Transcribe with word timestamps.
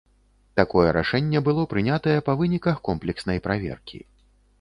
Такое 0.59 0.85
рашэнне 0.97 1.41
было 1.47 1.65
прынятае 1.73 2.15
па 2.29 2.35
выніках 2.39 2.81
комплекснай 2.89 3.37
праверкі. 3.49 4.01